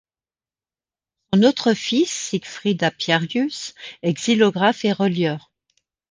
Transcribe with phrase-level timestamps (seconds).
[1.31, 5.51] Son autre fils, Siegfried Apiarius, est xylographe et relieur.